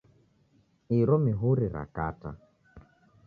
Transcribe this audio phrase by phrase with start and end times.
[0.99, 2.29] Iro mihuri rakata